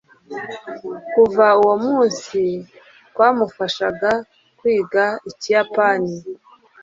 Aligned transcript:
Kuva 1.13 1.47
uwo 1.61 1.75
munsi 1.85 2.39
twamufashaga 3.11 4.11
kwiga 4.57 5.03
Ikiyapani 5.29 6.13